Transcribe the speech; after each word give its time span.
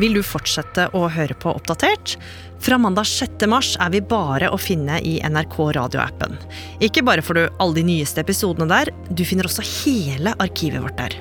Vil 0.00 0.14
du 0.16 0.22
fortsette 0.24 0.86
å 0.96 1.04
høre 1.12 1.34
på 1.36 1.52
Oppdatert? 1.52 2.16
Fra 2.62 2.78
mandag 2.80 3.08
6. 3.10 3.44
mars 3.50 3.74
er 3.82 3.90
vi 3.92 4.00
bare 4.00 4.48
å 4.52 4.58
finne 4.60 4.96
i 5.04 5.18
NRK 5.20 5.56
radioappen. 5.76 6.38
Ikke 6.80 7.04
bare 7.04 7.24
får 7.24 7.38
du 7.38 7.42
alle 7.60 7.80
de 7.80 7.84
nyeste 7.90 8.22
episodene 8.22 8.70
der, 8.70 8.92
du 9.10 9.24
finner 9.28 9.48
også 9.48 9.64
hele 9.82 10.32
arkivet 10.40 10.80
vårt 10.84 10.96
der. 11.00 11.18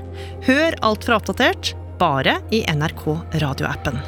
Hør 0.47 0.77
alt 0.87 1.07
fra 1.07 1.17
Oppdatert, 1.19 1.73
bare 1.99 2.37
i 2.53 2.63
NRK 2.71 3.03
radioappen. 3.43 3.99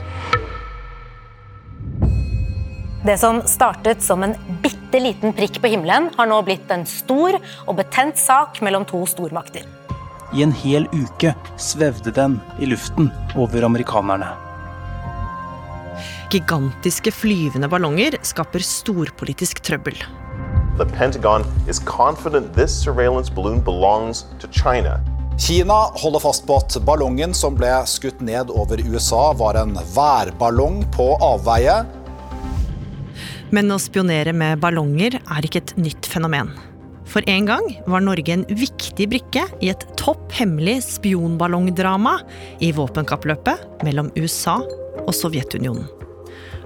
Det 3.04 3.18
som 3.20 3.41
startet 3.50 4.00
som 4.00 4.23
en 4.23 4.38
bitte 4.64 5.02
liten 5.04 5.36
prikk 5.36 5.59
på 5.59 5.73
himmelen, 5.73 6.07
har 6.16 6.30
nå 6.30 6.39
blitt 6.48 6.71
en 6.71 6.86
stor 6.88 7.36
og 7.36 7.75
betent 7.82 8.21
sak 8.21 8.61
mellom 8.64 8.88
to 8.88 9.04
stormakter. 9.11 9.68
I 10.34 10.45
en 10.45 10.55
hel 10.64 10.88
uke 10.95 11.36
svevde 11.61 12.16
den 12.16 12.39
i 12.64 12.71
luften 12.71 13.11
over 13.36 13.68
amerikanerne. 13.68 14.32
Gigantiske 16.33 17.11
flyvende 17.14 17.68
ballonger 17.69 18.15
skaper 18.25 18.64
storpolitisk 18.65 19.60
trøbbel. 19.61 20.00
The 20.79 20.87
Pentagon 20.89 21.46
is 21.69 21.78
confident 21.86 22.56
this 22.57 22.73
surveillance 22.73 23.29
balloon 23.29 23.61
belongs 23.61 24.25
to 24.42 24.47
China. 24.50 24.97
Kina 25.37 25.92
holder 26.01 26.23
fast 26.23 26.47
på 26.50 26.57
at 26.57 26.78
ballongen 26.86 27.37
som 27.37 27.54
ble 27.57 27.69
skutt 27.89 28.21
ned 28.25 28.50
over 28.50 28.82
USA, 28.82 29.32
var 29.37 29.61
en 29.61 29.78
værballong 29.93 30.82
på 30.93 31.11
avveie. 31.21 31.83
Men 33.53 33.70
å 33.70 33.78
spionere 33.81 34.34
med 34.34 34.61
ballonger 34.61 35.20
er 35.22 35.45
ikke 35.45 35.61
et 35.61 35.78
nytt 35.78 36.09
fenomen. 36.09 36.50
For 37.06 37.22
en 37.30 37.45
gang 37.45 37.67
var 37.86 38.02
Norge 38.02 38.34
en 38.34 38.47
viktig 38.50 39.11
brikke 39.11 39.45
i 39.61 39.70
et 39.70 39.86
topp 40.02 40.34
hemmelig 40.34 40.80
spionballongdrama 40.88 42.17
i 42.58 42.73
våpenkappløpet 42.73 43.84
mellom 43.86 44.09
USA 44.17 44.64
og 45.03 45.14
Sovjetunionen. 45.14 46.03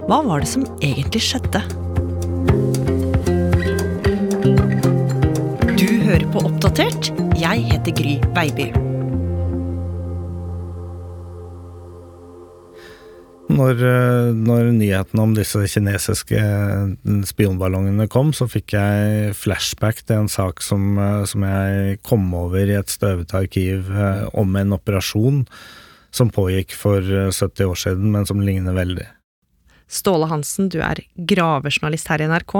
Hva 0.08 0.22
var 0.24 0.40
det 0.40 0.48
som 0.48 0.62
egentlig 0.80 1.20
skjedde? 1.20 1.60
Du 5.76 5.88
hører 6.06 6.24
på 6.32 6.40
Oppdatert. 6.48 7.10
Jeg 7.36 7.66
heter 7.66 7.92
Gry 7.98 8.14
Veiby. 8.32 8.70
Når, 13.52 13.82
eh, 13.84 14.30
når 14.32 14.70
nyheten 14.78 15.20
om 15.20 15.34
disse 15.36 15.60
kinesiske 15.74 16.40
spionballongene 17.28 18.08
kom, 18.08 18.32
så 18.32 18.48
fikk 18.48 18.78
jeg 18.78 19.36
flashback 19.36 20.00
til 20.06 20.22
en 20.22 20.32
sak 20.32 20.64
som, 20.64 20.96
eh, 20.96 21.26
som 21.28 21.44
jeg 21.44 22.00
kom 22.00 22.32
over 22.32 22.64
i 22.64 22.80
et 22.80 22.88
støvete 22.88 23.36
arkiv 23.44 23.92
eh, 23.92 24.24
om 24.32 24.56
en 24.56 24.72
operasjon 24.72 25.44
som 26.10 26.32
pågikk 26.32 26.72
for 26.72 27.04
70 27.28 27.68
år 27.68 27.76
siden, 27.76 28.10
men 28.10 28.24
som 28.24 28.40
ligner 28.40 28.72
veldig. 28.72 29.17
Ståle 29.88 30.28
Hansen, 30.28 30.68
du 30.68 30.78
er 30.84 31.00
gravejournalist 31.16 32.10
her 32.12 32.22
i 32.22 32.28
NRK, 32.28 32.54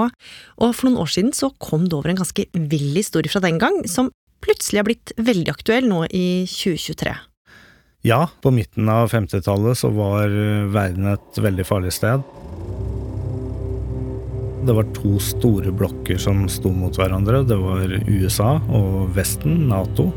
og 0.65 0.71
for 0.73 0.89
noen 0.89 1.01
år 1.05 1.13
siden 1.13 1.35
så 1.37 1.53
kom 1.61 1.87
det 1.87 1.97
over 1.99 2.13
en 2.13 2.21
ganske 2.23 2.49
vill 2.53 2.91
historie 2.97 3.31
fra 3.31 3.43
den 3.45 3.61
gang, 3.61 3.83
som 3.89 4.11
plutselig 4.45 4.81
har 4.81 4.89
blitt 4.89 5.13
veldig 5.21 5.53
aktuell 5.53 5.89
nå 5.91 6.05
i 6.09 6.47
2023. 6.49 7.15
Ja, 8.07 8.29
på 8.41 8.53
midten 8.55 8.89
av 8.89 9.11
50-tallet 9.11 9.81
så 9.81 9.91
var 9.93 10.33
verden 10.73 11.11
et 11.13 11.41
veldig 11.43 11.67
farlig 11.67 11.93
sted. 11.97 12.23
Det 14.69 14.75
var 14.75 14.87
to 14.95 15.17
store 15.23 15.73
blokker 15.75 16.21
som 16.21 16.47
sto 16.51 16.71
mot 16.75 16.95
hverandre. 16.99 17.43
Det 17.47 17.59
var 17.59 17.93
USA 18.07 18.57
og 18.75 19.11
Vesten, 19.17 19.67
Nato. 19.71 20.11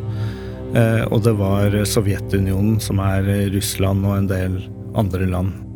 Eh, 0.78 1.04
og 1.10 1.24
det 1.26 1.34
var 1.40 1.76
Sovjetunionen, 1.88 2.80
som 2.84 3.02
er 3.04 3.28
Russland 3.54 4.06
og 4.08 4.18
en 4.18 4.32
del 4.32 4.58
andre 4.98 5.28
land. 5.30 5.71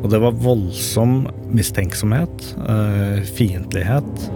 Og 0.00 0.08
det 0.12 0.20
var 0.22 0.38
voldsom 0.40 1.26
mistenksomhet, 1.52 2.46
eh, 2.64 3.20
fiendtlighet 3.36 4.26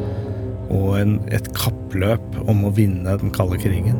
og 0.74 0.98
en, 0.98 1.18
et 1.32 1.48
kappløp 1.56 2.40
om 2.48 2.66
å 2.66 2.72
vinne 2.74 3.16
den 3.20 3.32
kalde 3.34 3.60
krigen. 3.62 3.98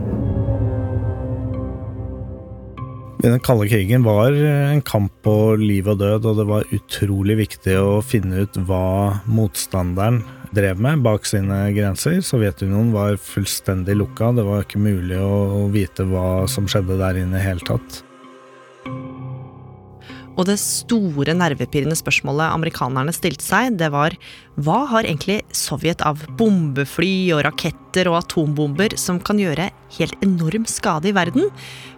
Den 3.24 3.40
kalde 3.40 3.70
krigen 3.70 4.04
var 4.04 4.34
en 4.36 4.82
kamp 4.84 5.12
på 5.24 5.56
liv 5.56 5.86
og 5.88 6.02
død, 6.02 6.26
og 6.28 6.36
det 6.36 6.44
var 6.50 6.72
utrolig 6.76 7.38
viktig 7.38 7.78
å 7.80 8.02
finne 8.04 8.44
ut 8.44 8.58
hva 8.68 9.22
motstanderen 9.24 10.20
drev 10.54 10.82
med 10.84 11.00
bak 11.06 11.24
sine 11.24 11.70
grenser. 11.72 12.20
Sovjetunionen 12.20 12.92
var 12.92 13.16
fullstendig 13.16 13.96
lukka, 13.96 14.34
det 14.36 14.44
var 14.44 14.66
ikke 14.66 14.82
mulig 14.84 15.16
å 15.24 15.64
vite 15.72 16.04
hva 16.10 16.44
som 16.52 16.68
skjedde 16.68 17.00
der 17.00 17.22
inne 17.24 17.40
i 17.40 17.46
hele 17.46 17.64
tatt. 17.64 18.04
Og 20.34 20.48
det 20.48 20.56
store 20.58 21.34
nervepirrende 21.38 21.96
spørsmålet 21.98 22.50
amerikanerne 22.50 23.14
stilte 23.14 23.44
seg, 23.46 23.76
det 23.78 23.90
var 23.94 24.16
hva 24.58 24.80
har 24.90 25.06
egentlig 25.06 25.42
Sovjet 25.54 26.02
av 26.06 26.24
bombefly 26.38 27.30
og 27.36 27.44
raketter 27.46 28.10
og 28.10 28.18
atombomber 28.24 28.96
som 28.98 29.20
kan 29.22 29.38
gjøre 29.38 29.70
helt 29.98 30.26
enorm 30.26 30.66
skade 30.70 31.10
i 31.10 31.14
verden? 31.14 31.46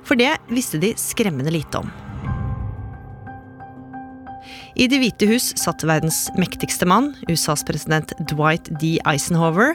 For 0.05 0.21
det 0.21 0.35
visste 0.53 0.81
de 0.83 0.93
skremmende 1.01 1.55
lite 1.55 1.81
om. 1.81 1.93
I 4.77 4.85
Det 4.93 4.99
hvite 5.01 5.27
hus 5.31 5.55
satt 5.57 5.87
verdens 5.89 6.27
mektigste 6.37 6.85
mann, 6.85 7.15
USAs 7.31 7.65
president 7.65 8.13
Dwight 8.29 8.69
D. 8.77 8.99
Eisenhower, 9.09 9.73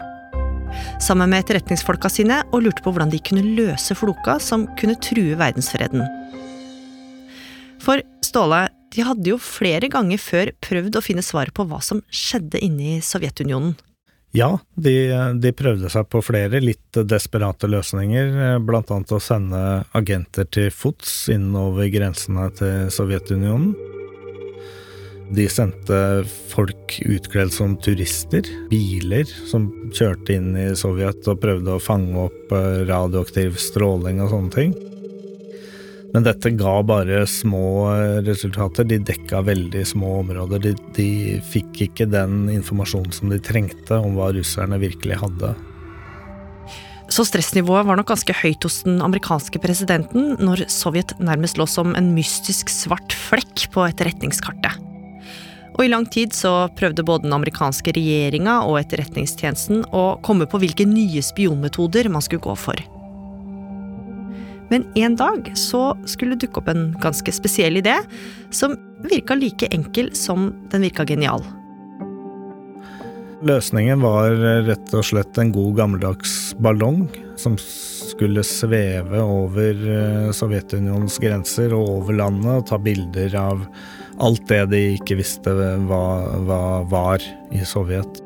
sammen 1.02 1.32
med 1.34 1.42
etterretningsfolka 1.42 2.10
sine 2.14 2.44
og 2.52 2.68
lurte 2.68 2.86
på 2.86 2.94
hvordan 2.94 3.10
de 3.12 3.20
kunne 3.26 3.56
løse 3.58 3.98
floka 3.98 4.38
som 4.40 4.68
kunne 4.78 5.00
true 5.02 5.34
verdensfreden. 5.42 6.06
For 7.82 8.02
Ståle, 8.22 8.68
de 8.94 9.06
hadde 9.06 9.32
jo 9.32 9.40
flere 9.42 9.90
ganger 9.92 10.20
før 10.22 10.52
prøvd 10.62 10.98
å 11.00 11.04
finne 11.04 11.24
svaret 11.26 11.56
på 11.56 11.66
hva 11.68 11.80
som 11.84 12.04
skjedde 12.14 12.62
inne 12.62 12.98
i 12.98 13.00
Sovjetunionen. 13.06 13.74
Ja, 14.36 14.54
de, 14.80 14.94
de, 15.44 15.52
prøvde 15.52 15.90
seg 15.92 16.06
på 16.08 16.22
flere 16.24 16.62
litt 16.64 17.00
desperate 17.04 17.68
løsninger, 17.68 18.60
blant 18.64 18.92
annet 18.94 19.12
å 19.12 19.20
sende 19.20 19.82
agenter 19.98 20.48
til 20.48 20.70
fots 20.72 21.26
innover 21.34 21.90
grensene 21.92 22.48
til 22.56 22.88
Sovjetunionen. 22.96 23.74
De 25.32 25.48
sendte 25.52 25.98
folk 26.52 26.98
utkledd 27.08 27.52
som 27.56 27.78
turister, 27.80 28.48
biler 28.72 29.28
som 29.48 29.70
kjørte 29.96 30.36
inn 30.36 30.56
i 30.60 30.70
Sovjet 30.80 31.28
og 31.32 31.40
prøvde 31.44 31.76
å 31.76 31.84
fange 31.84 32.28
opp 32.28 32.56
radioaktiv 32.88 33.60
stråling 33.60 34.24
og 34.24 34.32
sånne 34.36 34.56
ting. 34.56 34.74
Men 36.12 36.26
dette 36.28 36.52
ga 36.60 36.76
bare 36.84 37.24
små 37.30 37.88
resultater. 38.26 38.88
De 38.88 39.00
dekka 39.12 39.44
veldig 39.48 39.84
små 39.88 40.18
områder. 40.26 40.64
De, 40.66 40.74
de, 40.98 41.10
fikk 41.54 41.86
ikke 41.88 42.10
den 42.12 42.50
informasjonen 42.52 43.16
som 43.16 43.32
de 43.32 43.40
trengte 43.40 43.96
om 43.96 44.18
hva 44.20 44.32
russerne 44.36 44.80
virkelig 44.82 45.22
hadde. 45.24 45.54
Så 47.12 47.26
stressnivået 47.28 47.88
var 47.88 48.00
nok 48.00 48.12
ganske 48.12 48.36
høyt 48.40 48.64
hos 48.64 48.84
den 48.86 49.02
amerikanske 49.04 49.60
presidenten 49.60 50.38
når 50.40 50.66
Sovjet 50.72 51.12
nærmest 51.20 51.60
lå 51.60 51.68
som 51.68 51.92
en 52.00 52.14
mystisk 52.16 52.72
svart 52.72 53.16
flekk 53.28 53.68
på 53.74 53.84
etterretningskartet. 53.90 54.80
Og 55.76 55.86
i 55.86 55.92
lang 55.92 56.06
tid 56.12 56.36
så 56.36 56.70
prøvde 56.80 57.04
både 57.08 57.26
den 57.26 57.36
amerikanske 57.36 57.94
regjeringa 57.96 58.62
og 58.68 58.80
etterretningstjenesten 58.82 59.86
å 59.96 60.06
komme 60.24 60.48
på 60.48 60.60
hvilke 60.64 60.88
nye 60.88 61.24
spionmetoder 61.24 62.12
man 62.12 62.24
skulle 62.24 62.44
gå 62.44 62.56
for. 62.60 62.80
Men 64.72 64.86
en 64.96 65.18
dag 65.20 65.52
så 65.60 65.92
skulle 66.08 66.38
det 66.38 66.48
dukke 66.48 66.62
opp 66.62 66.70
en 66.72 66.86
ganske 67.04 67.34
spesiell 67.36 67.82
idé, 67.82 67.98
som 68.56 68.78
virka 69.04 69.36
like 69.36 69.68
enkel 69.76 70.14
som 70.16 70.54
den 70.72 70.88
virka 70.88 71.06
genial. 71.06 71.44
Løsningen 73.42 74.04
var 74.06 74.36
rett 74.68 74.94
og 74.94 75.04
slett 75.04 75.38
en 75.42 75.52
god 75.52 75.76
gammeldags 75.80 76.54
ballong 76.62 77.08
som 77.42 77.56
skulle 77.58 78.44
sveve 78.46 79.20
over 79.20 79.82
Sovjetunionens 80.38 81.18
grenser 81.20 81.74
og 81.74 81.90
over 81.98 82.20
landet 82.22 82.54
og 82.54 82.68
ta 82.70 82.78
bilder 82.80 83.36
av 83.42 83.64
alt 84.22 84.46
det 84.52 84.66
de 84.72 84.84
ikke 85.00 85.18
visste 85.20 85.56
hva, 85.90 86.04
hva 86.46 86.66
var 86.92 87.26
i 87.52 87.66
Sovjet. 87.66 88.22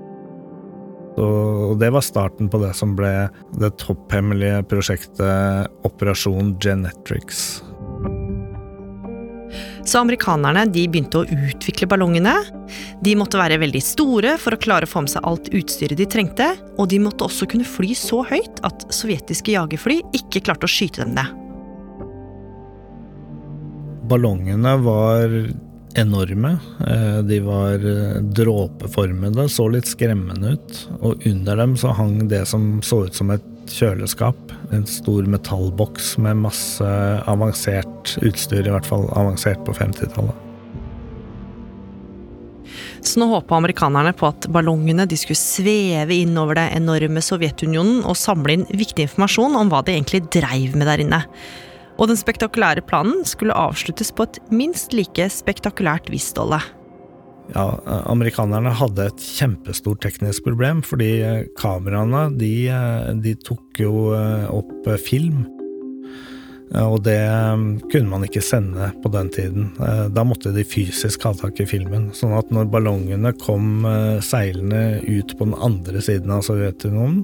Og 1.22 1.78
det 1.80 1.92
var 1.96 2.04
starten 2.04 2.50
på 2.52 2.60
det 2.60 2.74
som 2.76 2.96
ble 2.98 3.30
det 3.56 3.72
topphemmelige 3.80 4.66
prosjektet 4.72 5.86
Operasjon 5.88 6.56
Genetrix. 6.60 7.62
Så 9.86 10.02
amerikanerne 10.02 10.66
de 10.74 10.88
begynte 10.90 11.22
å 11.22 11.28
utvikle 11.30 11.88
ballongene. 11.88 12.34
De 13.06 13.14
måtte 13.18 13.38
være 13.38 13.60
veldig 13.62 13.82
store 13.86 14.34
for 14.42 14.56
å 14.56 14.62
klare 14.62 14.88
å 14.88 14.90
få 14.90 15.06
med 15.06 15.14
seg 15.14 15.28
alt 15.30 15.52
utstyret 15.54 16.00
de 16.00 16.08
trengte, 16.10 16.48
og 16.76 16.90
de 16.90 17.00
måtte 17.04 17.28
også 17.28 17.48
kunne 17.52 17.68
fly 17.70 17.94
så 17.98 18.24
høyt 18.26 18.64
at 18.66 18.88
sovjetiske 18.94 19.54
jagerfly 19.54 20.02
ikke 20.18 20.42
klarte 20.48 20.66
å 20.66 20.74
skyte 20.74 21.06
dem 21.06 21.14
ned. 21.20 21.42
Ballongene 24.10 24.74
var 24.86 25.32
enorme. 26.00 26.56
De 27.28 27.40
var 27.46 27.84
dråpeformede, 28.36 29.48
så 29.50 29.68
litt 29.72 29.90
skremmende 29.90 30.56
ut. 30.56 30.80
Og 31.00 31.26
under 31.28 31.60
dem 31.64 31.76
så 31.80 31.94
hang 31.98 32.28
det 32.32 32.46
som 32.52 32.80
så 32.86 33.06
ut 33.08 33.18
som 33.18 33.34
et 33.36 33.46
kjøleskap. 33.72 34.54
En 34.76 34.86
stor 34.90 35.26
metallboks 35.30 36.16
med 36.22 36.44
masse 36.46 36.96
avansert 37.30 38.18
utstyr, 38.22 38.66
i 38.66 38.74
hvert 38.74 38.90
fall 38.90 39.08
avansert 39.18 39.64
på 39.66 39.76
50-tallet. 39.78 40.42
Så 43.06 43.22
nå 43.22 43.28
håpa 43.30 43.60
amerikanerne 43.60 44.16
på 44.18 44.26
at 44.32 44.48
ballongene 44.52 45.06
de 45.06 45.18
skulle 45.20 45.38
sveve 45.38 46.16
inn 46.18 46.34
over 46.42 46.58
det 46.58 46.72
enorme 46.74 47.22
Sovjetunionen 47.22 48.02
og 48.02 48.18
samle 48.18 48.58
inn 48.58 48.66
viktig 48.72 49.06
informasjon 49.06 49.58
om 49.60 49.70
hva 49.70 49.84
de 49.86 49.94
egentlig 49.94 50.24
dreiv 50.34 50.74
med 50.74 50.90
der 50.90 51.04
inne. 51.06 51.22
Og 51.96 52.10
den 52.12 52.20
spektakulære 52.20 52.84
planen 52.90 53.24
skulle 53.28 53.56
avsluttes 53.56 54.12
på 54.16 54.28
et 54.28 54.40
minst 54.52 54.94
like 54.96 55.30
spektakulært 55.32 56.10
vis. 56.12 56.34
Ja, 56.36 57.66
amerikanerne 58.10 58.74
hadde 58.76 59.10
et 59.12 59.26
kjempestort 59.38 60.02
teknisk 60.04 60.48
problem, 60.48 60.82
fordi 60.84 61.12
eh, 61.24 61.44
kameraene 61.60 62.28
de, 62.40 62.54
eh, 62.74 63.12
de 63.22 63.36
tok 63.46 63.80
jo 63.80 64.10
eh, 64.18 64.48
opp 64.52 64.90
film. 65.06 65.46
Og 66.76 66.98
det 67.06 67.22
kunne 67.92 68.10
man 68.10 68.24
ikke 68.26 68.42
sende 68.42 68.88
på 69.04 69.08
den 69.14 69.28
tiden. 69.32 69.68
Da 70.12 70.24
måtte 70.26 70.50
de 70.52 70.64
fysisk 70.66 71.22
ha 71.24 71.30
tak 71.38 71.60
i 71.62 71.68
filmen. 71.70 72.08
Sånn 72.18 72.34
at 72.36 72.50
når 72.52 72.72
ballongene 72.74 73.32
kom 73.38 73.86
seilende 74.26 74.98
ut 75.06 75.36
på 75.38 75.46
den 75.46 75.54
andre 75.62 76.02
siden 76.04 76.34
av 76.34 76.42
Sovjetunionen, 76.44 77.22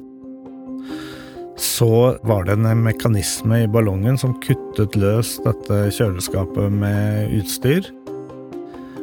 så 1.61 2.17
var 2.25 2.47
det 2.47 2.57
en 2.57 2.83
mekanisme 2.83 3.63
i 3.63 3.67
ballongen 3.69 4.17
som 4.17 4.33
kuttet 4.41 4.95
løs 4.97 5.35
dette 5.45 5.77
kjøleskapet 5.93 6.73
med 6.73 7.35
utstyr. 7.37 7.85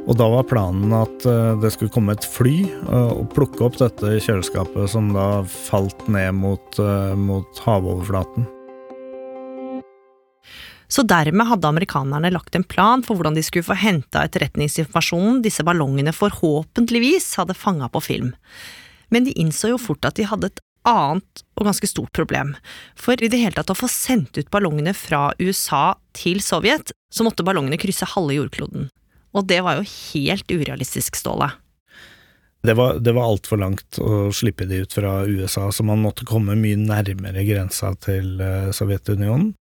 Og 0.08 0.16
da 0.16 0.26
var 0.32 0.46
planen 0.48 0.92
at 0.96 1.26
eh, 1.28 1.54
det 1.62 1.70
skulle 1.74 1.92
komme 1.92 2.16
et 2.16 2.26
fly 2.26 2.62
eh, 2.64 3.10
og 3.12 3.28
plukke 3.34 3.66
opp 3.66 3.76
dette 3.78 4.16
kjøleskapet 4.24 4.88
som 4.90 5.12
da 5.14 5.44
falt 5.44 6.06
ned 6.10 6.32
mot, 6.40 6.78
eh, 6.80 7.12
mot 7.14 7.60
havoverflaten. 7.66 8.48
Så 10.88 11.04
dermed 11.04 11.50
hadde 11.50 11.68
amerikanerne 11.68 12.32
lagt 12.32 12.56
en 12.56 12.64
plan 12.64 13.04
for 13.04 13.18
hvordan 13.18 13.36
de 13.36 13.44
skulle 13.44 13.66
få 13.68 13.76
henta 13.76 14.24
etterretningsinformasjonen 14.24 15.42
disse 15.44 15.62
ballongene 15.66 16.16
forhåpentligvis 16.16 17.34
hadde 17.38 17.58
fanga 17.58 17.90
på 17.92 18.00
film. 18.02 18.32
Men 19.12 19.28
de 19.28 19.36
innså 19.36 19.74
jo 19.74 19.82
fort 19.82 20.08
at 20.08 20.16
de 20.16 20.24
hadde 20.26 20.48
et 20.48 20.64
annet 20.86 21.42
og 21.58 21.66
ganske 21.68 21.88
stort 21.90 22.12
problem. 22.16 22.54
For 22.98 23.18
i 23.18 23.30
det 23.30 23.40
hele 23.40 23.56
tatt 23.56 23.72
å 23.72 23.78
få 23.78 23.88
sendt 23.90 24.38
ut 24.38 24.50
ballongene 24.52 24.94
fra 24.96 25.30
USA 25.40 25.96
til 26.16 26.42
Sovjet, 26.44 26.92
så 27.12 27.26
måtte 27.26 27.46
ballongene 27.46 27.80
krysse 27.80 28.08
halve 28.14 28.36
jordkloden. 28.38 28.90
Og 29.36 29.48
det 29.48 29.62
var 29.64 29.78
jo 29.78 29.88
helt 29.88 30.50
urealistisk, 30.50 31.18
Ståle. 31.18 31.50
Det 32.62 32.74
var, 32.74 32.98
det 32.98 33.14
var 33.14 33.28
altfor 33.30 33.60
langt 33.60 34.00
å 34.02 34.32
slippe 34.34 34.66
de 34.66 34.82
ut 34.82 34.92
fra 34.92 35.22
USA, 35.28 35.68
så 35.72 35.84
man 35.86 36.02
måtte 36.02 36.26
komme 36.26 36.58
mye 36.58 36.78
nærmere 36.80 37.44
grensa 37.46 37.92
til 38.02 38.40
eh, 38.42 38.72
Sovjetunionen. 38.74 39.52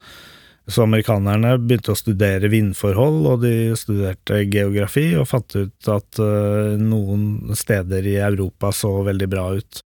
Så 0.67 0.83
amerikanerne 0.83 1.53
begynte 1.63 1.93
å 1.95 1.99
studere 1.99 2.49
vindforhold, 2.51 3.21
og 3.31 3.45
de 3.45 3.77
studerte 3.79 4.41
geografi, 4.51 5.13
og 5.15 5.29
fant 5.31 5.55
ut 5.55 5.91
at 5.93 6.19
uh, 6.19 6.75
noen 6.81 7.55
steder 7.55 8.09
i 8.11 8.17
Europa 8.19 8.73
så 8.75 8.91
veldig 9.07 9.29
bra 9.31 9.45
ut. 9.61 9.79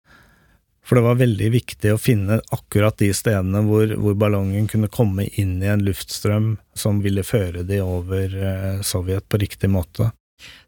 For 0.85 0.97
det 0.97 1.05
var 1.05 1.19
veldig 1.19 1.49
viktig 1.53 1.91
å 1.93 2.01
finne 2.01 2.39
akkurat 2.55 2.97
de 3.01 3.11
stedene 3.13 3.61
hvor, 3.67 3.91
hvor 3.99 4.15
ballongen 4.17 4.69
kunne 4.69 4.89
komme 4.91 5.27
inn 5.37 5.59
i 5.61 5.69
en 5.69 5.83
luftstrøm 5.85 6.55
som 6.77 7.03
ville 7.03 7.25
føre 7.27 7.65
de 7.67 7.81
over 7.83 8.33
eh, 8.33 8.79
Sovjet 8.85 9.27
på 9.29 9.41
riktig 9.41 9.69
måte. 9.69 10.09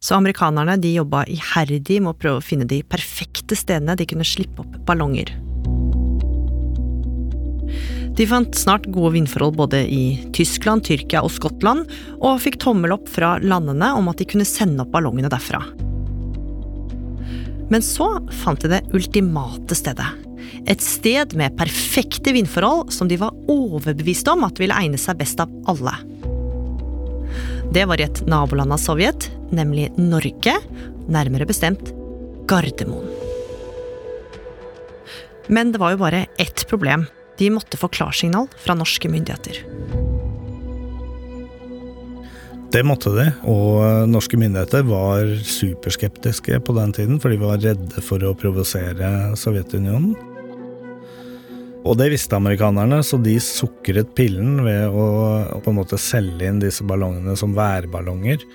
Så 0.03 0.17
amerikanerne 0.17 0.75
de 0.81 0.91
jobba 0.97 1.23
iherdig 1.31 2.01
med 2.01 2.13
å 2.13 2.19
prøve 2.19 2.41
å 2.41 2.45
finne 2.45 2.67
de 2.67 2.81
perfekte 2.83 3.55
stedene 3.55 3.95
de 3.97 4.07
kunne 4.09 4.27
slippe 4.27 4.65
opp 4.65 4.81
ballonger. 4.87 5.31
De 8.19 8.25
fant 8.27 8.57
snart 8.59 8.89
gode 8.91 9.13
vindforhold 9.15 9.55
både 9.55 9.85
i 9.87 10.03
Tyskland, 10.35 10.83
Tyrkia 10.85 11.23
og 11.23 11.31
Skottland, 11.31 11.87
og 12.19 12.41
fikk 12.43 12.59
tommel 12.59 12.97
opp 12.97 13.07
fra 13.09 13.37
landene 13.39 13.93
om 13.95 14.11
at 14.11 14.19
de 14.19 14.27
kunne 14.27 14.47
sende 14.47 14.83
opp 14.83 14.91
ballongene 14.93 15.31
derfra. 15.31 15.63
Men 17.71 17.83
så 17.85 18.07
fant 18.43 18.59
de 18.61 18.73
det 18.73 18.81
ultimate 18.91 19.75
stedet. 19.79 20.07
Et 20.67 20.83
sted 20.83 21.31
med 21.39 21.55
perfekte 21.57 22.33
vindforhold 22.35 22.91
som 22.91 23.07
de 23.07 23.17
var 23.21 23.35
overbevist 23.49 24.27
om 24.27 24.43
at 24.43 24.59
ville 24.59 24.75
egne 24.75 24.99
seg 24.99 25.21
best 25.21 25.39
av 25.39 25.51
alle. 25.71 25.95
Det 27.71 27.85
var 27.87 28.01
i 28.01 28.05
et 28.09 28.19
naboland 28.27 28.75
av 28.75 28.81
Sovjet, 28.83 29.29
nemlig 29.55 29.87
Norge, 29.95 30.57
nærmere 31.07 31.47
bestemt 31.47 31.93
Gardermoen. 32.51 33.07
Men 35.47 35.71
det 35.71 35.79
var 35.79 35.95
jo 35.95 36.03
bare 36.03 36.25
ett 36.39 36.67
problem. 36.67 37.07
De 37.39 37.49
måtte 37.55 37.79
få 37.79 37.87
klarsignal 37.87 38.51
fra 38.59 38.75
norske 38.75 39.09
myndigheter. 39.09 39.63
Det 42.71 42.85
måtte 42.87 43.11
de, 43.11 43.25
og 43.51 44.07
norske 44.07 44.37
myndigheter 44.39 44.85
var 44.87 45.27
superskeptiske 45.43 46.61
på 46.63 46.75
den 46.77 46.93
tiden, 46.95 47.17
for 47.19 47.33
de 47.33 47.39
var 47.41 47.59
redde 47.59 48.03
for 48.05 48.23
å 48.23 48.31
provosere 48.39 49.09
Sovjetunionen. 49.35 50.13
Og 51.81 51.97
det 51.99 52.11
visste 52.13 52.37
amerikanerne, 52.37 53.01
så 53.03 53.19
de 53.19 53.33
sukret 53.43 54.13
pillen 54.15 54.61
ved 54.63 54.87
å, 54.87 55.07
på 55.65 55.73
en 55.73 55.79
måte 55.81 55.99
selge 55.99 56.47
inn 56.47 56.61
disse 56.61 56.85
ballongene 56.87 57.35
som 57.35 57.57
værballonger. 57.57 58.45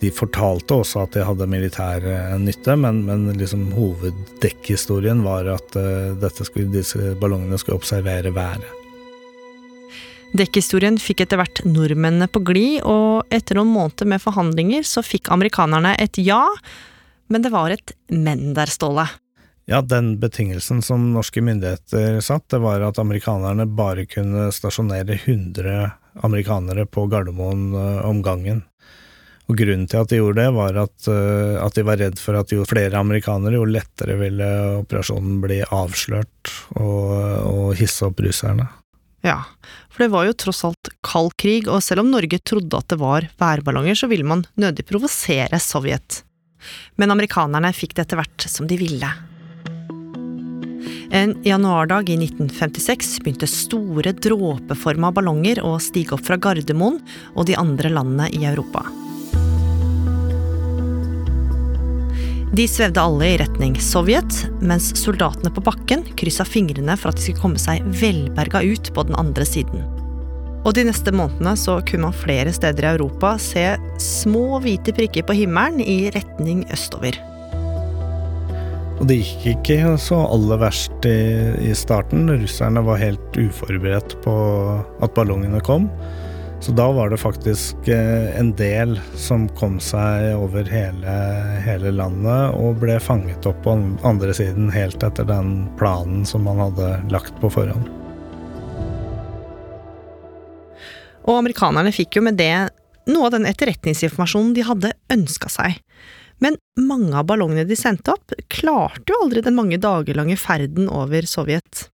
De 0.00 0.12
fortalte 0.14 0.80
også 0.80 1.02
at 1.02 1.18
de 1.18 1.26
hadde 1.26 1.50
militær 1.50 2.08
nytte, 2.40 2.78
men, 2.80 3.04
men 3.04 3.28
liksom 3.36 3.68
hoveddekkhistorien 3.76 5.20
var 5.26 5.52
at 5.52 5.76
uh, 5.76 6.32
skulle, 6.38 6.70
disse 6.72 7.12
ballongene 7.20 7.60
skulle 7.60 7.82
observere 7.82 8.32
været. 8.32 8.85
Dekkhistorien 10.36 10.98
fikk 11.00 11.22
etter 11.24 11.40
hvert 11.40 11.62
nordmennene 11.64 12.28
på 12.28 12.42
glid, 12.44 12.80
og 12.84 13.28
etter 13.32 13.56
noen 13.56 13.72
måneder 13.72 14.08
med 14.10 14.22
forhandlinger 14.22 14.84
så 14.84 15.04
fikk 15.04 15.30
amerikanerne 15.32 15.94
et 16.02 16.18
ja, 16.20 16.42
men 17.32 17.44
det 17.44 17.52
var 17.54 17.72
et 17.72 17.94
men 18.12 18.52
der, 18.56 18.70
Ståle. 18.70 19.06
Ja, 19.66 19.80
den 19.82 20.16
betingelsen 20.22 20.82
som 20.84 21.08
norske 21.14 21.42
myndigheter 21.42 22.20
satt, 22.22 22.46
det 22.52 22.60
var 22.62 22.84
at 22.86 23.00
amerikanerne 23.02 23.66
bare 23.66 24.04
kunne 24.06 24.50
stasjonere 24.54 25.16
100 25.24 25.90
amerikanere 26.26 26.86
på 26.86 27.08
Gardermoen 27.10 27.72
eh, 27.74 27.98
om 28.06 28.22
gangen. 28.22 28.62
Og 29.46 29.58
grunnen 29.58 29.86
til 29.90 30.02
at 30.02 30.10
de 30.10 30.20
gjorde 30.20 30.42
det, 30.42 30.54
var 30.54 30.78
at, 30.84 31.10
eh, 31.10 31.58
at, 31.62 31.74
de 31.74 31.86
var 31.86 31.98
redd 32.02 32.22
for 32.22 32.38
at 32.38 32.54
jo 32.54 32.66
flere 32.68 32.98
amerikanere, 32.98 33.58
jo 33.58 33.66
lettere 33.66 34.18
ville 34.20 34.50
operasjonen 34.84 35.40
bli 35.42 35.60
avslørt 35.66 36.54
og, 36.78 37.14
og 37.46 37.68
hisse 37.78 38.06
opp 38.06 38.22
russerne. 38.22 38.68
Ja, 39.24 39.40
for 39.90 40.04
det 40.04 40.12
var 40.12 40.26
jo 40.28 40.36
tross 40.36 40.64
alt 40.68 40.90
kald 41.06 41.32
krig, 41.40 41.68
og 41.68 41.82
selv 41.84 42.04
om 42.04 42.10
Norge 42.12 42.38
trodde 42.44 42.78
at 42.78 42.90
det 42.92 42.98
var 43.00 43.28
værballonger, 43.40 43.96
så 43.98 44.10
ville 44.10 44.26
man 44.26 44.44
nødig 44.60 44.86
provosere 44.86 45.60
Sovjet. 45.62 46.22
Men 47.00 47.14
amerikanerne 47.14 47.72
fikk 47.76 47.96
det 47.96 48.06
etter 48.06 48.20
hvert 48.20 48.46
som 48.50 48.68
de 48.68 48.78
ville. 48.80 49.10
En 51.16 51.36
januardag 51.46 52.10
i 52.10 52.16
1956 52.18 53.20
begynte 53.22 53.48
store 53.48 54.12
dråpeforma 54.12 55.12
ballonger 55.14 55.62
å 55.64 55.76
stige 55.82 56.16
opp 56.16 56.26
fra 56.26 56.36
Gardermoen 56.36 56.98
og 57.36 57.46
de 57.46 57.56
andre 57.58 57.92
landene 57.94 58.30
i 58.34 58.42
Europa. 58.48 58.82
De 62.54 62.68
svevde 62.70 63.02
alle 63.02 63.26
i 63.26 63.36
retning 63.40 63.74
Sovjet, 63.82 64.44
mens 64.62 64.92
soldatene 65.00 65.50
på 65.50 65.64
bakken 65.66 66.04
kryssa 66.18 66.44
fingrene 66.46 66.94
for 66.94 67.10
at 67.10 67.18
de 67.18 67.24
skulle 67.24 67.42
komme 67.42 67.60
seg 67.60 67.82
velberga 67.98 68.62
ut 68.62 68.92
på 68.94 69.04
den 69.08 69.16
andre 69.18 69.46
siden. 69.48 69.82
Og 70.66 70.74
de 70.78 70.84
neste 70.86 71.10
månedene 71.14 71.56
så 71.58 71.80
kunne 71.86 72.08
man 72.08 72.14
flere 72.14 72.52
steder 72.54 72.86
i 72.86 72.92
Europa 72.94 73.34
se 73.42 73.64
små 74.02 74.60
hvite 74.62 74.94
prikker 74.94 75.26
på 75.26 75.36
himmelen 75.40 75.82
i 75.82 76.10
retning 76.14 76.62
østover. 76.74 77.18
Og 78.96 79.04
det 79.10 79.18
gikk 79.20 79.48
ikke 79.56 79.96
så 80.00 80.22
aller 80.24 80.62
verst 80.62 81.06
i, 81.06 81.18
i 81.66 81.74
starten. 81.76 82.30
Russerne 82.30 82.82
var 82.86 83.02
helt 83.02 83.36
uforberedt 83.36 84.16
på 84.24 84.36
at 85.02 85.18
ballongene 85.18 85.60
kom. 85.66 85.90
Så 86.60 86.72
da 86.72 86.86
var 86.92 87.10
det 87.10 87.16
faktisk 87.20 87.88
eh, 87.88 88.38
en 88.38 88.52
del 88.56 88.96
som 89.14 89.44
kom 89.58 89.76
seg 89.82 90.32
over 90.38 90.64
hele, 90.70 91.16
hele, 91.66 91.92
landet 91.94 92.56
og 92.56 92.80
ble 92.80 92.96
fanget 93.02 93.46
opp 93.46 93.60
på 93.66 93.76
andre 94.08 94.32
siden 94.34 94.70
helt 94.74 95.04
etter 95.04 95.28
den 95.28 95.68
planen 95.78 96.24
som 96.26 96.46
man 96.48 96.62
hadde 96.64 96.90
lagt 97.12 97.36
på 97.42 97.52
forhånd. 97.52 97.90
Og 101.26 101.40
amerikanerne 101.40 101.92
fikk 101.94 102.18
jo 102.18 102.24
med 102.24 102.38
det 102.40 102.54
noe 103.10 103.28
av 103.28 103.36
den 103.36 103.46
etterretningsinformasjonen 103.50 104.54
de 104.56 104.64
hadde 104.66 104.94
ønska 105.12 105.50
seg. 105.52 105.76
Men 106.42 106.58
mange 106.80 107.14
av 107.16 107.28
ballongene 107.28 107.66
de 107.68 107.76
sendte 107.78 108.12
opp, 108.12 108.34
klarte 108.52 109.12
jo 109.12 109.22
aldri 109.24 109.42
den 109.44 109.56
mange 109.56 109.78
dager 109.80 110.18
lange 110.18 110.36
ferden 110.40 110.90
over 110.92 111.28
Sovjet. 111.28 111.86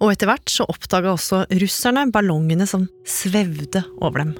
Og 0.00 0.14
etter 0.14 0.30
hvert 0.30 0.48
så 0.48 0.64
oppdaga 0.70 1.12
også 1.12 1.44
russerne 1.60 2.06
ballongene 2.12 2.66
som 2.68 2.88
svevde 3.04 3.84
over 4.00 4.24
dem. 4.24 4.38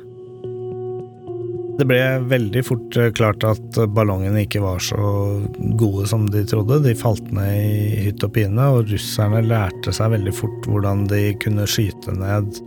Det 1.80 1.86
ble 1.88 2.00
veldig 2.28 2.60
fort 2.64 2.96
eh, 3.00 3.08
klart 3.16 3.44
at 3.48 3.78
ballongene 3.94 4.42
ikke 4.44 4.60
var 4.60 4.82
så 4.84 5.00
gode 5.80 6.04
som 6.10 6.26
de 6.28 6.42
trodde. 6.48 6.82
De 6.84 6.92
falt 6.98 7.30
ned 7.32 7.56
i 7.56 8.06
hytt 8.06 8.24
og 8.26 8.34
pine, 8.36 8.66
og 8.68 8.90
russerne 8.90 9.40
lærte 9.46 9.94
seg 9.96 10.12
veldig 10.12 10.34
fort 10.36 10.68
hvordan 10.68 11.06
de 11.08 11.22
kunne 11.40 11.64
skyte 11.70 12.12
ned 12.18 12.58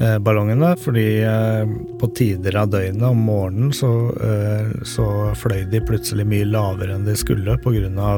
eh, 0.00 0.16
ballongene. 0.24 0.72
Fordi 0.80 1.06
eh, 1.20 1.74
på 2.00 2.10
tider 2.16 2.56
av 2.62 2.72
døgnet 2.72 3.04
om 3.10 3.24
morgenen 3.28 3.76
så, 3.76 3.92
så 4.88 5.08
fløy 5.36 5.66
de 5.72 5.82
plutselig 5.84 6.24
mye 6.28 6.48
lavere 6.48 6.96
enn 6.96 7.04
de 7.08 7.16
skulle 7.16 7.58
pga. 7.60 8.14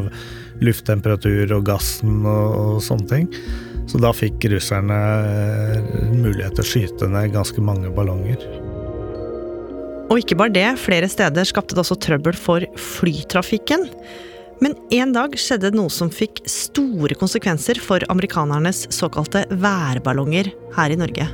lufttemperatur 0.62 1.52
og 1.54 1.66
gassen 1.66 2.22
og, 2.26 2.54
og 2.62 2.78
sånne 2.82 3.10
ting. 3.10 3.32
Så 3.88 4.00
da 4.02 4.12
fikk 4.12 4.44
russerne 4.52 4.98
mulighet 6.12 6.58
til 6.58 6.64
å 6.64 6.70
skyte 6.72 7.08
ned 7.08 7.32
ganske 7.32 7.62
mange 7.64 7.92
ballonger. 7.94 8.42
Og 10.08 10.22
ikke 10.22 10.38
bare 10.40 10.52
det, 10.54 10.68
flere 10.80 11.08
steder 11.08 11.48
skapte 11.48 11.76
det 11.76 11.84
også 11.84 11.98
trøbbel 12.00 12.36
for 12.36 12.64
flytrafikken. 12.80 13.86
Men 14.64 14.74
en 14.94 15.12
dag 15.14 15.36
skjedde 15.38 15.70
noe 15.76 15.92
som 15.92 16.10
fikk 16.10 16.42
store 16.50 17.16
konsekvenser 17.18 17.78
for 17.82 18.02
amerikanernes 18.10 18.86
såkalte 18.94 19.44
værballonger 19.52 20.50
her 20.76 20.94
i 20.94 20.98
Norge. 20.98 21.28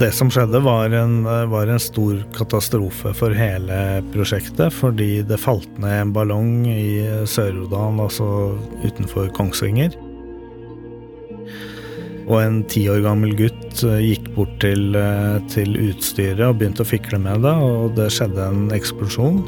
Det 0.00 0.08
som 0.16 0.30
skjedde, 0.32 0.62
var 0.64 0.94
en, 0.96 1.26
var 1.52 1.68
en, 1.68 1.80
stor 1.80 2.22
katastrofe 2.32 3.12
for 3.12 3.36
hele 3.36 4.00
prosjektet. 4.14 4.72
Fordi 4.72 5.20
det 5.28 5.36
falt 5.42 5.68
ned 5.76 6.06
en 6.06 6.14
ballong 6.16 6.54
i 6.72 7.04
Sør-Odal, 7.28 8.00
altså 8.06 8.30
utenfor 8.80 9.28
Kongsvinger. 9.36 9.92
Og 12.30 12.36
en 12.38 12.60
ti 12.70 12.84
år 12.90 13.02
gammel 13.02 13.32
gutt 13.38 13.82
eh, 13.86 14.02
gikk 14.12 14.28
bort 14.36 14.52
til, 14.62 14.94
eh, 14.94 15.38
til, 15.50 15.74
utstyret 15.88 16.44
og 16.46 16.60
begynte 16.60 16.84
å 16.84 16.88
fikle 16.88 17.18
med 17.22 17.42
det, 17.42 17.54
og 17.58 17.96
det 17.96 18.06
skjedde 18.14 18.44
en 18.46 18.68
eksplosjon. 18.76 19.40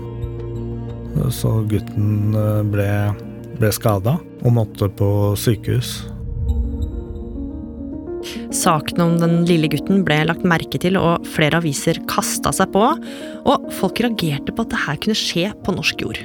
Så 1.30 1.60
gutten 1.70 2.34
eh, 2.34 2.64
ble, 2.72 2.88
ble 3.60 3.70
skada 3.74 4.16
og 4.42 4.56
måtte 4.56 4.90
på 4.98 5.10
sykehus. 5.38 6.00
Saken 8.52 9.00
om 9.02 9.14
den 9.20 9.40
lille 9.46 9.70
gutten 9.70 10.02
ble 10.06 10.18
lagt 10.26 10.42
merke 10.46 10.78
til, 10.82 10.98
og 10.98 11.26
flere 11.30 11.62
aviser 11.62 12.02
kasta 12.10 12.50
seg 12.54 12.74
på. 12.74 12.82
Og 13.46 13.70
folk 13.78 14.02
reagerte 14.02 14.54
på 14.54 14.66
at 14.66 14.74
det 14.74 14.82
her 14.88 15.00
kunne 15.02 15.18
skje 15.18 15.48
på 15.62 15.78
norsk 15.78 16.02
jord. 16.02 16.20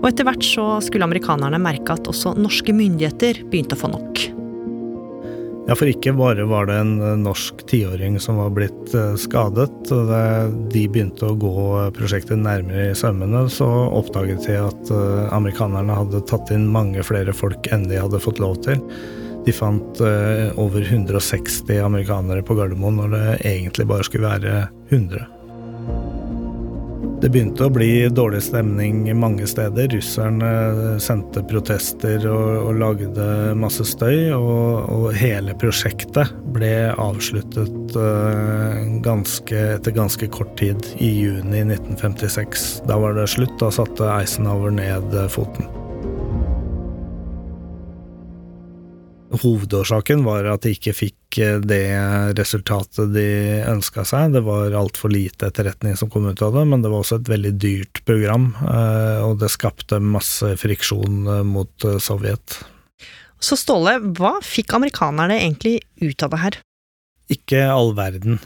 Og 0.00 0.08
etter 0.08 0.24
hvert 0.24 0.44
så 0.44 0.66
skulle 0.84 1.04
amerikanerne 1.04 1.60
merke 1.60 1.92
at 1.94 2.08
også 2.08 2.32
norske 2.40 2.72
myndigheter 2.72 3.44
begynte 3.52 3.76
å 3.76 3.84
få 3.84 3.92
nok. 3.92 4.37
Ja, 5.68 5.74
for 5.76 5.84
ikke 5.84 6.14
bare 6.16 6.46
var 6.48 6.64
det 6.64 6.78
en 6.80 6.94
eh, 7.04 7.16
norsk 7.20 7.60
tiåring 7.68 8.16
som 8.24 8.38
var 8.40 8.54
blitt 8.56 8.94
eh, 8.96 9.12
skadet. 9.20 9.92
og 9.92 10.12
de 10.72 10.84
begynte 10.88 11.28
å 11.28 11.36
gå 11.36 11.90
prosjektet 11.96 12.40
nærmere 12.40 12.88
i 12.88 12.96
sømmene, 12.96 13.44
så 13.52 13.68
oppdaget 13.68 14.48
de 14.48 14.56
at 14.62 14.92
eh, 14.94 15.28
amerikanerne 15.36 16.00
hadde 16.00 16.24
tatt 16.30 16.48
inn 16.56 16.70
mange 16.72 17.04
flere 17.04 17.36
folk 17.36 17.68
enn 17.68 17.84
de 17.90 18.00
hadde 18.00 18.22
fått 18.24 18.40
lov 18.40 18.56
til. 18.64 18.80
De 19.44 19.52
fant 19.54 20.00
over 20.60 20.82
160 20.82 21.78
amerikanere 21.80 22.42
på 22.44 22.56
Gardermoen 22.58 22.98
når 23.00 23.14
det 23.14 23.24
egentlig 23.48 23.86
bare 23.88 24.04
skulle 24.04 24.28
være 24.28 24.66
100. 24.90 25.37
Det 27.18 27.32
begynte 27.34 27.66
å 27.66 27.72
bli 27.74 28.06
dårlig 28.14 28.44
stemning 28.46 29.00
mange 29.18 29.46
steder. 29.50 29.88
Russerne 29.90 30.50
sendte 31.02 31.42
protester 31.50 32.22
og, 32.30 32.68
og 32.68 32.78
lagde 32.78 33.26
masse 33.58 33.82
støy. 33.90 34.30
Og, 34.36 34.86
og, 34.94 35.08
hele 35.18 35.56
prosjektet 35.58 36.30
ble 36.54 36.70
avsluttet 36.94 37.98
uh, 37.98 38.78
ganske, 39.02 39.64
etter 39.78 39.96
ganske 39.98 40.30
kort 40.30 40.54
tid, 40.60 40.86
i 41.02 41.10
juni 41.24 41.64
1956. 41.66 42.68
Da 42.86 43.00
var 43.02 43.18
det 43.18 43.26
slutt. 43.34 43.58
Da 43.58 43.72
satte 43.74 44.14
Eisenhower 44.14 44.70
ned 44.78 45.18
foten. 45.34 45.66
Hovedårsaken 49.28 50.22
var 50.24 50.46
at 50.48 50.64
de 50.64 50.72
ikke 50.72 50.94
fikk 50.96 51.38
eh, 51.42 51.58
det 51.60 51.82
resultatet 52.38 53.12
de 53.12 53.26
ønska 53.68 54.04
seg. 54.08 54.32
Det 54.32 54.42
var 54.46 54.76
altfor 54.76 55.12
lite 55.12 55.50
etterretning 55.50 55.98
som 56.00 56.08
kom 56.12 56.30
ut 56.30 56.42
av 56.44 56.56
det, 56.56 56.64
men 56.70 56.84
det 56.84 56.92
var 56.92 57.04
også 57.04 57.20
et 57.20 57.28
veldig 57.28 57.52
dyrt 57.60 58.00
program. 58.08 58.50
Eh, 58.62 59.20
og 59.26 59.36
det 59.42 59.52
skapte 59.52 60.00
masse 60.00 60.54
friksjon 60.62 61.28
eh, 61.28 61.44
mot 61.44 61.88
Sovjet. 62.00 62.62
Så 63.38 63.58
Ståle, 63.60 63.98
hva 64.16 64.38
fikk 64.42 64.72
amerikanerne 64.78 65.36
egentlig 65.42 65.82
ut 66.00 66.24
av 66.24 66.32
det 66.32 66.42
her? 66.46 66.58
Ikke 67.28 67.60
all 67.68 67.92
verden. 67.92 68.38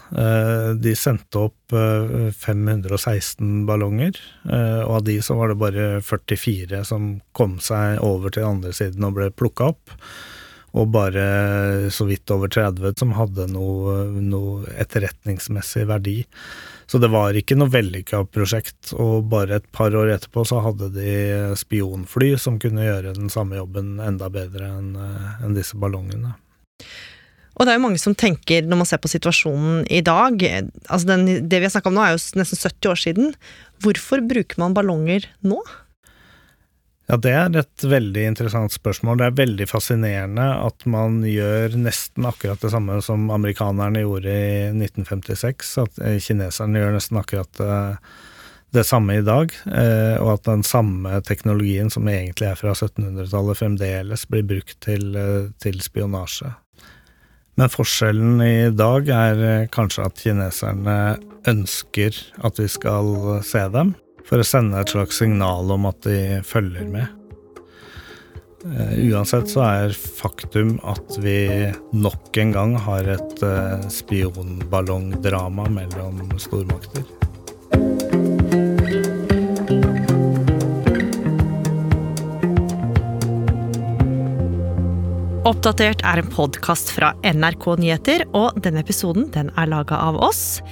De 0.82 0.92
sendte 0.98 1.38
opp 1.38 1.70
516 1.70 3.62
ballonger, 3.68 4.18
og 4.50 4.96
av 4.96 5.04
de 5.06 5.14
så 5.22 5.36
var 5.38 5.52
det 5.52 5.58
bare 5.60 5.84
44 6.02 6.80
som 6.90 7.12
kom 7.30 7.60
seg 7.62 8.02
over 8.02 8.34
til 8.34 8.48
andre 8.48 8.74
siden 8.74 9.06
og 9.06 9.14
ble 9.20 9.30
plukka 9.38 9.70
opp 9.70 9.94
og 10.72 10.88
bare 10.94 11.90
så 11.92 12.06
vidt 12.08 12.30
over 12.32 12.48
30 12.48 12.94
som 12.98 13.12
hadde 13.16 13.48
noe, 13.52 14.06
noe 14.16 14.74
etterretningsmessig 14.80 15.84
verdi. 15.90 16.22
Så 16.88 17.00
det 17.00 17.12
var 17.12 17.36
ikke 17.36 17.56
noe 17.56 17.72
vellykka 17.72 18.22
prosjekt, 18.32 18.92
og 18.96 19.28
bare 19.32 19.60
et 19.60 19.68
par 19.72 19.94
år 19.96 20.14
etterpå 20.14 20.44
så 20.48 20.62
hadde 20.64 20.90
de 20.96 21.14
spionfly 21.60 22.34
som 22.40 22.58
kunne 22.60 22.84
gjøre 22.84 23.14
den 23.16 23.32
samme 23.32 23.56
jobben 23.60 23.98
enda 24.02 24.28
bedre 24.32 24.72
enn 24.78 24.96
en 24.98 25.56
disse 25.56 25.78
ballongene. 25.80 26.34
Og 27.52 27.66
det 27.66 27.74
er 27.74 27.78
jo 27.78 27.84
mange 27.84 28.00
som 28.00 28.16
tenker, 28.16 28.64
når 28.64 28.80
man 28.80 28.88
ser 28.88 29.00
på 29.02 29.10
situasjonen 29.12 29.84
i 29.92 30.00
dag 30.04 30.40
altså 30.42 31.04
den, 31.10 31.26
Det 31.48 31.60
vi 31.60 31.68
har 31.68 31.74
snakka 31.74 31.92
om 31.92 31.98
nå, 31.98 32.04
er 32.04 32.16
jo 32.16 32.22
nesten 32.40 32.58
70 32.58 32.90
år 32.90 33.00
siden. 33.02 33.34
Hvorfor 33.84 34.24
bruker 34.24 34.60
man 34.62 34.76
ballonger 34.76 35.28
nå? 35.44 35.60
Ja, 37.12 37.18
det 37.20 37.32
er 37.36 37.56
et 37.60 37.84
veldig 37.84 38.22
interessant 38.24 38.72
spørsmål. 38.72 39.18
Det 39.20 39.26
er 39.26 39.34
veldig 39.36 39.66
fascinerende 39.68 40.46
at 40.64 40.86
man 40.88 41.18
gjør 41.28 41.74
nesten 41.76 42.24
akkurat 42.24 42.62
det 42.64 42.70
samme 42.72 42.94
som 43.04 43.26
amerikanerne 43.34 44.00
gjorde 44.00 44.32
i 44.32 44.70
1956. 44.70 45.74
At 45.82 46.00
eh, 46.00 46.16
kineserne 46.24 46.80
gjør 46.80 46.96
nesten 46.96 47.18
akkurat 47.20 47.60
eh, 47.60 48.14
det 48.72 48.86
samme 48.88 49.18
i 49.18 49.26
dag. 49.26 49.52
Eh, 49.68 50.16
og 50.22 50.38
at 50.38 50.48
den 50.48 50.64
samme 50.64 51.20
teknologien 51.28 51.92
som 51.92 52.08
egentlig 52.08 52.48
er 52.48 52.56
fra 52.56 52.72
1700-tallet, 52.72 53.60
fremdeles 53.60 54.24
blir 54.32 54.48
brukt 54.48 54.78
til, 54.80 55.12
til 55.60 55.84
spionasje. 55.84 56.54
Men 57.60 57.68
forskjellen 57.68 58.40
i 58.40 58.70
dag 58.72 59.12
er 59.12 59.44
kanskje 59.68 60.08
at 60.08 60.24
kineserne 60.24 60.96
ønsker 61.44 62.24
at 62.40 62.56
vi 62.56 62.72
skal 62.72 63.42
se 63.44 63.68
dem 63.76 63.92
for 64.28 64.42
å 64.42 64.46
sende 64.46 64.80
et 64.80 64.92
slags 64.92 65.18
signal 65.22 65.70
om 65.74 65.88
at 65.90 66.00
de 66.06 66.40
følger 66.46 66.88
med. 66.92 67.18
Uh, 68.62 68.94
uansett 69.10 69.50
så 69.50 69.64
er 69.66 69.96
faktum 69.96 70.76
at 70.86 71.16
vi 71.18 71.66
nok 71.98 72.38
en 72.38 72.52
gang 72.54 72.76
har 72.78 73.08
et 73.16 73.42
uh, 73.42 73.82
spionballongdrama 73.90 75.66
mellom 75.74 76.22
stormakter. 76.38 77.02
Oppdatert 85.42 86.04
er 86.06 86.22
en 86.22 86.30
podkast 86.30 86.92
fra 86.94 87.10
NRK 87.26 87.66
Nyheter, 87.82 88.22
og 88.30 88.54
denne 88.62 88.84
episoden 88.84 89.26
den 89.34 89.50
er 89.58 89.66
laga 89.68 89.98
av 89.98 90.20
oss. 90.22 90.62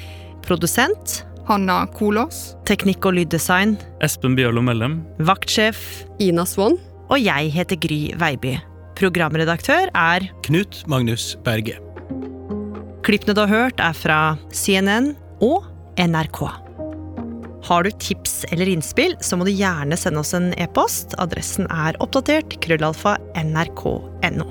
Produsent 0.47 1.25
Hanna 1.51 1.83
Kolås. 1.99 2.53
Teknikk 2.69 3.09
og 3.09 3.17
lyddesign. 3.17 3.75
Espen 4.07 4.37
Bjørlo 4.39 4.63
Mellem. 4.63 5.01
Vaktsjef. 5.27 5.81
Ina 6.23 6.45
Swann. 6.47 6.77
Og 7.11 7.19
jeg 7.19 7.51
heter 7.51 7.81
Gry 7.83 8.13
Veiby. 8.21 8.53
Programredaktør 8.95 9.91
er 9.91 10.29
Knut 10.47 10.85
Magnus 10.87 11.33
Berge. 11.43 11.75
Klippene 13.03 13.35
du 13.35 13.43
har 13.43 13.51
hørt, 13.51 13.83
er 13.83 13.97
fra 13.99 14.21
CNN 14.55 15.17
og 15.43 15.67
NRK. 15.99 16.45
Har 17.67 17.83
du 17.83 17.91
tips 17.99 18.45
eller 18.55 18.71
innspill, 18.71 19.17
så 19.19 19.35
må 19.35 19.49
du 19.49 19.51
gjerne 19.51 19.99
sende 19.99 20.23
oss 20.23 20.31
en 20.39 20.53
e-post. 20.55 21.19
Adressen 21.19 21.67
er 21.75 21.99
oppdatert 21.99 22.61
krøllalfa 22.63 23.19
nrk.no. 23.43 24.47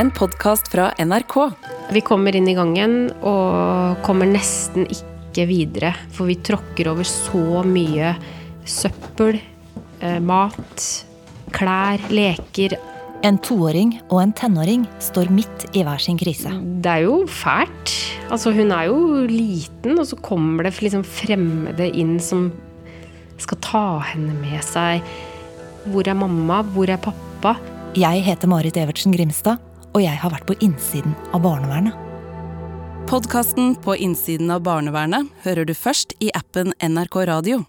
En 0.00 0.14
podkast 0.16 0.72
fra 0.72 0.94
NRK. 1.02 1.42
Vi 1.88 2.02
kommer 2.04 2.36
inn 2.36 2.48
i 2.50 2.56
gangen 2.56 3.06
og 3.24 4.02
kommer 4.04 4.28
nesten 4.28 4.84
ikke 4.92 5.46
videre, 5.48 5.94
for 6.12 6.28
vi 6.28 6.36
tråkker 6.44 6.90
over 6.90 7.06
så 7.08 7.62
mye 7.64 8.10
søppel, 8.68 9.38
eh, 10.04 10.18
mat, 10.20 10.84
klær, 11.56 12.02
leker. 12.12 12.76
En 13.24 13.38
toåring 13.40 13.94
og 14.10 14.20
en 14.20 14.34
tenåring 14.36 14.84
står 15.00 15.30
midt 15.32 15.64
i 15.72 15.82
hver 15.82 15.98
sin 15.98 16.18
krise. 16.20 16.52
Det 16.84 16.92
er 16.92 17.06
jo 17.06 17.22
fælt. 17.24 17.94
Altså, 18.28 18.52
hun 18.52 18.70
er 18.70 18.90
jo 18.90 19.24
liten, 19.24 19.98
og 19.98 20.04
så 20.06 20.20
kommer 20.20 20.68
det 20.68 20.76
liksom 20.84 21.06
fremmede 21.08 21.88
inn 21.88 22.18
som 22.20 22.52
skal 23.38 23.58
ta 23.64 23.86
henne 24.12 24.36
med 24.42 24.60
seg. 24.62 25.00
Hvor 25.88 26.04
er 26.04 26.20
mamma? 26.20 26.60
Hvor 26.62 26.90
er 26.90 27.00
pappa? 27.00 27.56
Jeg 27.96 28.22
heter 28.28 28.46
Marit 28.46 28.76
Evertsen 28.76 29.16
Grimstad 29.16 29.56
og 29.94 30.02
jeg 30.04 30.18
har 30.20 30.34
vært 30.34 30.48
på 30.48 30.58
innsiden 30.64 31.16
av 31.32 31.42
barnevernet. 31.46 32.04
Podkasten 33.08 33.72
På 33.80 33.94
innsiden 33.96 34.50
av 34.52 34.66
barnevernet 34.66 35.30
hører 35.46 35.64
du 35.64 35.72
først 35.72 36.12
i 36.20 36.28
appen 36.36 36.74
NRK 36.84 37.22
Radio. 37.30 37.62